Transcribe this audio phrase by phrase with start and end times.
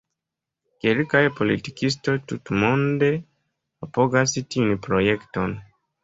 [0.83, 3.09] Kelkaj politikistoj tutmonde
[3.89, 5.55] apogas tiun projekton.